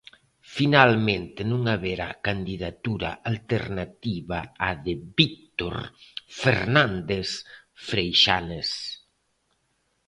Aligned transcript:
Finalmente 0.57 1.39
non 1.51 1.61
haberá 1.73 2.09
candidatura 2.27 3.11
alternativa 3.33 4.39
á 4.67 4.69
de 4.85 4.93
Víctor 5.17 5.75
Fernández 6.41 7.27
Freixanes. 7.87 8.69